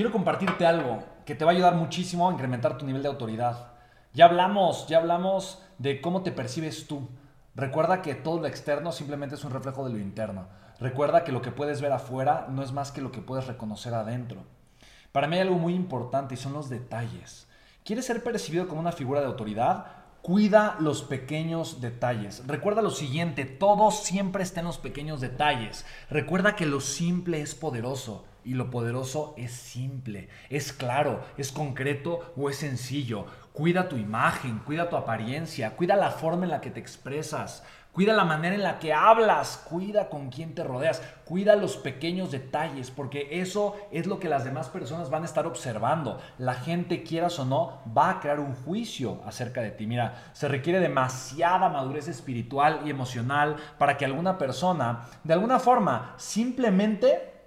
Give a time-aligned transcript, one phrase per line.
[0.00, 3.72] quiero compartirte algo que te va a ayudar muchísimo a incrementar tu nivel de autoridad.
[4.14, 7.06] Ya hablamos, ya hablamos de cómo te percibes tú.
[7.54, 10.46] Recuerda que todo lo externo simplemente es un reflejo de lo interno.
[10.78, 13.92] Recuerda que lo que puedes ver afuera no es más que lo que puedes reconocer
[13.92, 14.40] adentro.
[15.12, 17.46] Para mí hay algo muy importante y son los detalles.
[17.84, 19.84] ¿Quieres ser percibido como una figura de autoridad?
[20.22, 22.42] Cuida los pequeños detalles.
[22.46, 25.84] Recuerda lo siguiente, todo siempre está en los pequeños detalles.
[26.08, 32.32] Recuerda que lo simple es poderoso y lo poderoso es simple, es claro, es concreto
[32.36, 33.26] o es sencillo.
[33.52, 37.62] Cuida tu imagen, cuida tu apariencia, cuida la forma en la que te expresas.
[37.92, 42.30] Cuida la manera en la que hablas, cuida con quién te rodeas, cuida los pequeños
[42.30, 46.20] detalles, porque eso es lo que las demás personas van a estar observando.
[46.38, 49.88] La gente, quieras o no, va a crear un juicio acerca de ti.
[49.88, 56.14] Mira, se requiere demasiada madurez espiritual y emocional para que alguna persona, de alguna forma,
[56.16, 57.39] simplemente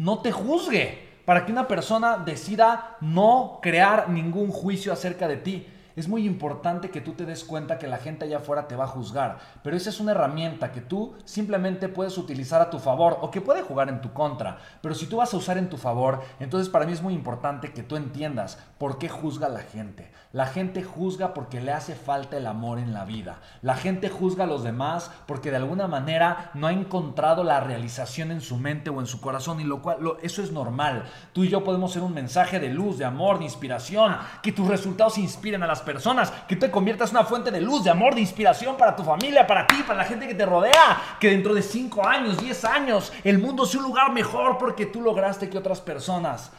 [0.00, 5.66] no te juzgue, para que una persona decida no crear ningún juicio acerca de ti
[5.96, 8.84] es muy importante que tú te des cuenta que la gente allá afuera te va
[8.84, 13.18] a juzgar, pero esa es una herramienta que tú simplemente puedes utilizar a tu favor
[13.20, 15.76] o que puede jugar en tu contra, pero si tú vas a usar en tu
[15.76, 20.10] favor, entonces para mí es muy importante que tú entiendas por qué juzga la gente.
[20.32, 23.40] La gente juzga porque le hace falta el amor en la vida.
[23.62, 28.30] La gente juzga a los demás porque de alguna manera no ha encontrado la realización
[28.30, 31.04] en su mente o en su corazón y lo cual eso es normal.
[31.32, 34.68] Tú y yo podemos ser un mensaje de luz, de amor, de inspiración, que tus
[34.68, 38.20] resultados inspiren a personas, que te conviertas en una fuente de luz, de amor, de
[38.20, 41.62] inspiración para tu familia, para ti, para la gente que te rodea, que dentro de
[41.62, 45.80] 5 años, 10 años, el mundo sea un lugar mejor porque tú lograste que otras
[45.80, 46.52] personas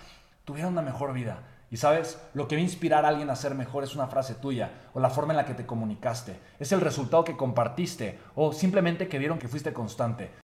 [0.45, 1.39] tuvieran una mejor vida.
[1.71, 4.35] Y sabes, lo que va a inspirar a alguien a ser mejor es una frase
[4.35, 6.37] tuya o la forma en la que te comunicaste.
[6.59, 10.31] Es el resultado que compartiste o simplemente que vieron que fuiste constante.